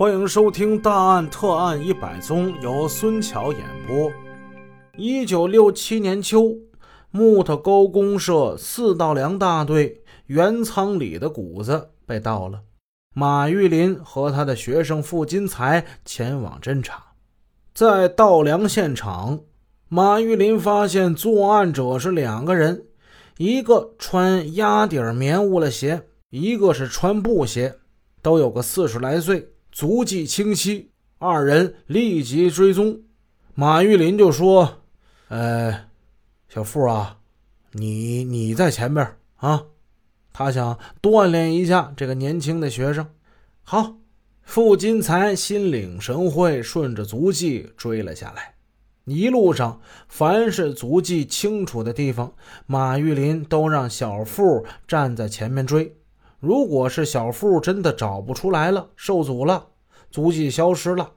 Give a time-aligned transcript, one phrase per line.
[0.00, 4.10] 欢迎收听《大案特案一百宗》，由孙桥演播。
[4.96, 6.56] 一九六七年秋，
[7.10, 12.62] 木头沟公社四道梁大队原仓里的谷子被盗了。
[13.14, 17.12] 马玉林和他的学生付金才前往侦查，
[17.74, 19.40] 在盗梁现场，
[19.90, 22.86] 马玉林发现作案者是两个人，
[23.36, 27.74] 一个穿压底棉乌了鞋，一个是穿布鞋，
[28.22, 29.50] 都有个四十来岁。
[29.80, 33.00] 足迹清晰，二人立即追踪。
[33.54, 34.82] 马玉林就说
[35.28, 35.86] ：“呃，
[36.50, 37.16] 小付啊，
[37.72, 39.64] 你你在前边啊。”
[40.34, 43.08] 他想锻炼一下这个年轻的学生。
[43.62, 43.94] 好，
[44.42, 48.56] 付金才心领神会，顺着足迹追了下来。
[49.06, 52.34] 一路上，凡是足迹清楚的地方，
[52.66, 55.96] 马玉林都让小付站在前面追。
[56.38, 59.68] 如果是小付真的找不出来了，受阻了，
[60.10, 61.12] 足迹消失了，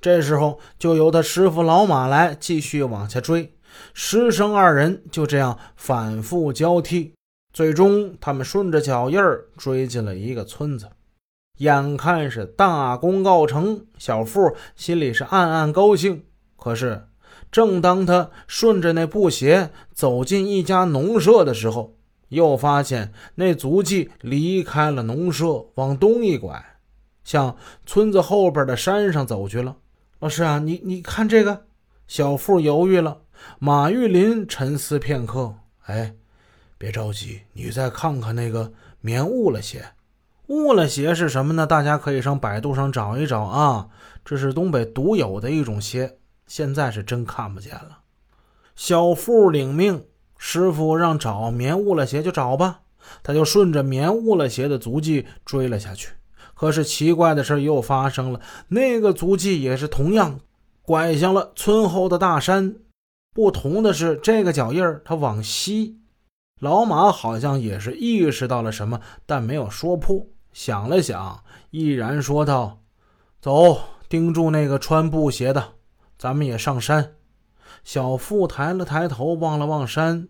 [0.00, 3.54] 这时候就由他师傅老马来继续往下追。
[3.92, 7.14] 师生二人就这样反复交替，
[7.52, 10.88] 最终他们顺着脚印儿追进了一个村子。
[11.58, 16.24] 眼看是大功告成，小付心里是暗暗高兴。
[16.56, 17.06] 可是，
[17.50, 21.96] 正当他顺着那布鞋走进一家农舍的时候，
[22.28, 26.75] 又发现那足迹离开了农舍，往东一拐，
[27.26, 29.76] 向村子后边的山上走去了。
[30.20, 31.66] 老师啊，你你看这个，
[32.06, 33.18] 小付犹豫了。
[33.58, 35.52] 马玉林沉思片刻，
[35.86, 36.14] 哎，
[36.78, 39.84] 别着急，你再看看那个棉雾了鞋。
[40.46, 41.66] 雾了鞋是什么呢？
[41.66, 43.88] 大家可以上百度上找一找啊。
[44.24, 47.98] 这是东北独有的一种鞋，现在是真看不见了。
[48.76, 50.06] 小付领命。
[50.38, 52.80] 师傅让找棉雾了鞋就找吧，
[53.22, 56.10] 他就顺着棉雾了鞋的足迹追了下去。
[56.56, 60.40] 可是奇怪的事又发生了，那个足迹也是同样
[60.82, 62.74] 拐向了村后的大山。
[63.34, 65.98] 不同的是，这个脚印它往西。
[66.58, 70.26] 老马好像也是意识到了什么，但没有说破。
[70.54, 72.80] 想了想，毅然说道
[73.42, 73.78] ：“走，
[74.08, 75.74] 盯住那个穿布鞋的，
[76.18, 77.12] 咱们也上山。”
[77.84, 80.28] 小付抬了抬头，望了望山。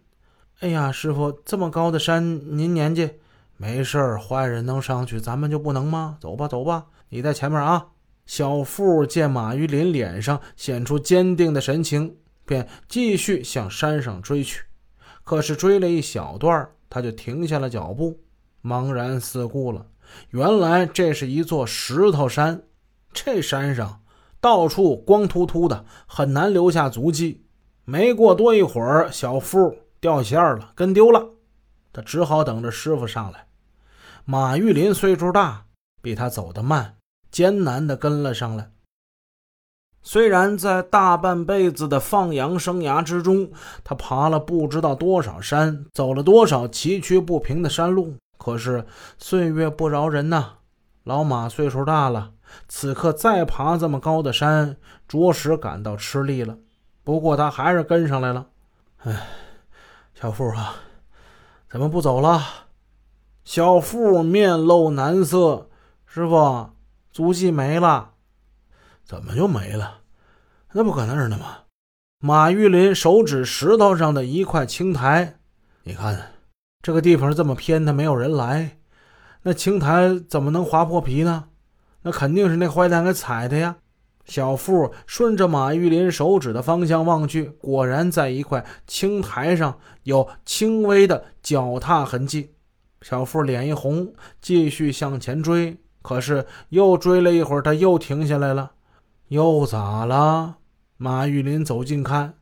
[0.59, 3.20] 哎呀，师傅，这么高的山，您年纪
[3.56, 6.18] 没事儿，坏人能上去，咱们就不能吗？
[6.20, 7.86] 走吧，走吧，你在前面啊。
[8.26, 14.64] 小付见马玉林脸上显出坚定的神情，便继续向山上追去。
[15.22, 18.18] 可是追了一小段，他就停下了脚步，
[18.62, 19.86] 茫然四顾了。
[20.30, 22.62] 原来这是一座石头山，
[23.12, 24.02] 这山上。
[24.40, 27.44] 到处光秃秃的，很难留下足迹。
[27.84, 31.24] 没过多一会儿，小付掉线了，跟丢了。
[31.92, 33.45] 他只好等着师傅上来。
[34.28, 35.66] 马玉林岁数大，
[36.03, 36.97] 比他走得慢，
[37.31, 38.72] 艰难地跟了上来。
[40.03, 43.53] 虽然在大半辈子的放羊生涯之中，
[43.84, 48.84] 他爬了不知道多少山，走了多少崎岖不平的山路，可是
[49.16, 50.54] 岁月不饶人呐。
[51.04, 52.32] 老马岁数大了。
[52.66, 54.76] 此刻再爬这么高的山，
[55.06, 56.59] 着实感到吃力了。
[57.04, 58.48] 不过他还是跟上来了。
[59.04, 59.25] 哎，
[60.15, 60.75] 小富啊，
[61.70, 62.66] 怎么不走了？
[63.46, 65.70] 小付面露难色。
[66.04, 66.70] 师傅，
[67.12, 68.14] 足迹没了。
[69.04, 70.00] 怎么就没了？
[70.72, 71.58] 那不可能是的吗？
[72.18, 75.36] 马玉林手指石头上的一块青苔。
[75.84, 76.32] 你看，
[76.82, 78.78] 这个地方这么偏，他没有人来，
[79.44, 81.44] 那青苔怎么能划破皮呢？
[82.02, 83.76] 那肯定是那坏蛋给踩的呀！
[84.24, 92.54] 小付顺着马玉林手指的方向望去，果然在一块青苔上有轻微的脚踏痕迹。
[93.02, 95.76] 小付脸一红，继续向前追。
[96.02, 98.72] 可是又追了一会儿，他又停下来了。
[99.28, 100.58] 又咋了？
[100.96, 102.34] 马玉林走近看，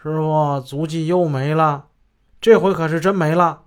[0.00, 1.86] 师傅足迹又没了，
[2.40, 3.62] 这回可是真没了。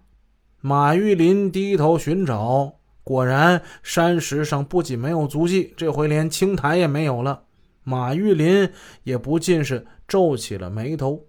[0.61, 2.75] 马玉林低头寻找。
[3.03, 7.43] 果然，山石上不仅没有足迹，这回连青苔也没有了。
[7.83, 8.71] 马玉林
[9.03, 11.25] 也不禁是皱起了眉头，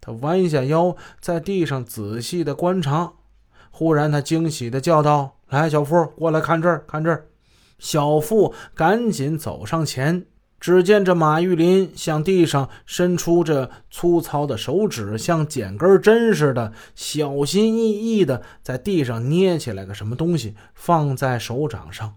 [0.00, 3.14] 他弯下腰，在地上仔细的观察。
[3.78, 7.26] 忽然，他惊喜的叫道：“来，小付，过来看这儿，看这儿！”
[7.78, 10.24] 小付赶紧走上前。
[10.58, 22.14] 只见这马玉林向地上伸出这粗糙的手指，像剪根针似的，小心翼翼地在地上捏起来个什么东西，放在手掌上。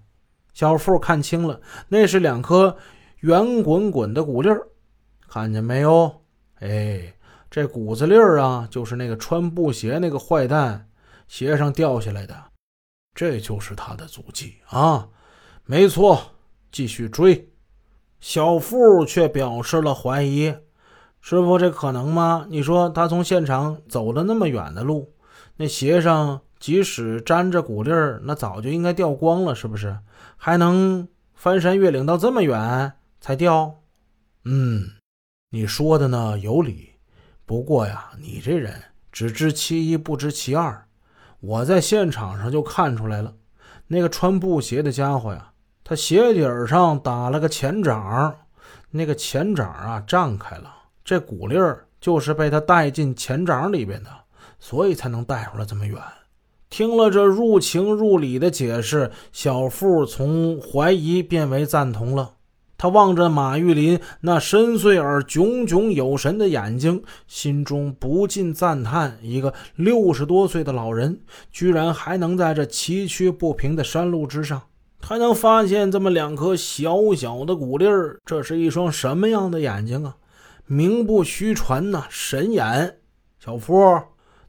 [0.53, 1.59] 小付看清了，
[1.89, 2.77] 那是两颗
[3.19, 4.69] 圆滚滚的谷粒儿，
[5.27, 6.21] 看见没有？
[6.61, 7.13] 哎，
[7.51, 10.88] 这谷子粒儿啊，就是那个穿布鞋那个坏蛋
[11.30, 12.36] 鞋上掉下来的，
[13.16, 15.08] 这就是他的足迹啊！
[15.64, 16.31] 没错。
[16.72, 17.50] 继续追。
[18.20, 20.54] 小富却表示了怀疑
[21.22, 22.46] ：“师傅，这可能吗？
[22.50, 25.14] 你说他从现场走了那么远的路，
[25.58, 29.98] 那鞋上即使沾着谷粒儿，那早就应该掉光了，是不是？
[30.38, 33.81] 还能翻山越岭到这么远才掉
[34.46, 34.92] ？”“嗯，
[35.50, 36.92] 你说的呢有理。
[37.46, 38.74] 不过呀，你这人
[39.12, 40.88] 只知其一，不知其二。
[41.39, 43.33] 我在现场上就看出来了，
[43.88, 45.51] 那个穿布鞋的家伙呀。”
[45.83, 48.36] 他鞋底上打了个前掌，
[48.91, 50.71] 那个前掌啊胀开了，
[51.03, 54.09] 这骨粒儿就是被他带进前掌里边的，
[54.59, 56.00] 所以才能带出来这么远。
[56.69, 62.33] 听了这入情入理的解释，小富从怀疑变为赞同了。
[62.80, 71.20] 他望着马玉林那深邃而炯炯有神的眼睛，心中不禁赞叹：一个六十多岁的老人，
[71.52, 74.62] 居然还能在这崎岖不平的山路之上。
[75.02, 80.16] 还能发现这么两颗小小的骨粒儿，这是一双什么样的眼睛啊？
[80.66, 83.00] 名不虚传呐，神眼！
[83.44, 83.76] 小夫，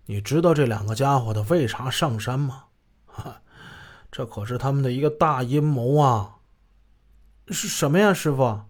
[0.07, 2.65] 你知道这两个家伙的为啥上山吗？
[3.07, 3.41] 哈，
[4.13, 6.37] 这可是他们的一个大阴谋啊！
[7.53, 8.61] 是什么呀，师傅？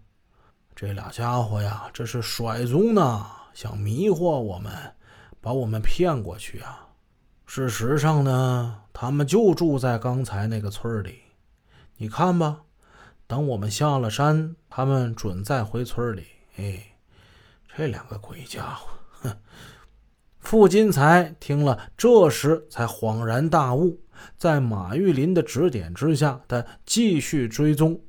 [0.75, 4.73] 这俩家伙呀，这是甩宗呢，想迷惑我们，
[5.41, 6.89] 把我们骗过去啊！
[7.45, 11.21] 事实上呢，他们就住在刚才那个村里。
[11.99, 12.63] 你看吧，
[13.27, 16.25] 等我们下了山，他们准再回村里。
[16.57, 16.83] 哎，
[17.77, 18.89] 这两个鬼家伙！
[19.23, 19.37] 哼！
[20.39, 24.01] 傅金才听了，这时才恍然大悟。
[24.39, 28.01] 在马玉林的指点之下，他继续追踪。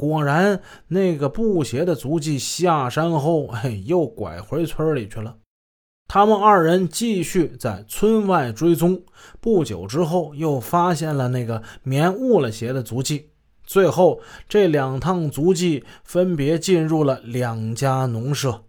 [0.00, 5.36] 果然，那个布鞋的足迹下山后， 嘿，又拐回村里去了。
[6.08, 9.02] 他们二人继续在村外追踪。
[9.42, 13.28] 不久之后，又发现了那个棉误了鞋的足迹。
[13.62, 18.64] 最后，这两趟足迹分别进入了两家农舍。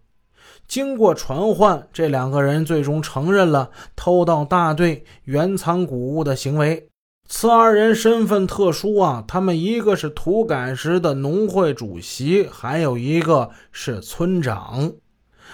[0.67, 6.90] 经过传唤，这两个人最终承认了偷盗大队原仓谷物的行为。
[7.33, 14.91] 此二人身份特殊啊，他们一个是土改时的农会主席，还有一个是村长。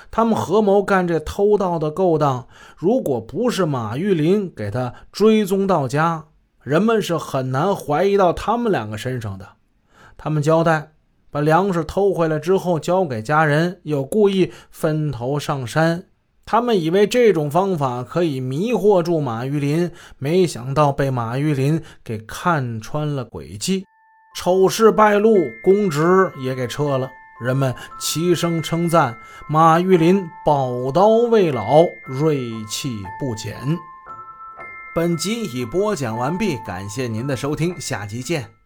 [0.10, 2.48] 他们合谋干这偷盗的勾当。
[2.76, 6.26] 如果不是马玉林给他追踪到家，
[6.64, 9.48] 人们是很难怀疑到他们两个身上的。
[10.18, 10.94] 他们交代，
[11.30, 16.06] 把粮食偷回来之后交给家人，又故意分头上山。
[16.48, 23.86] 他们以为这种方法可以迷惑住马玉林，没想到被马玉林给看穿了诡计，
[24.34, 27.12] 丑事败露，公职也给撤了。
[27.42, 29.16] 人们齐声称赞
[29.50, 33.56] 马玉林宝刀未老，锐气不减。
[34.96, 38.57] 本集已播讲完毕，感谢您的收听，下集见。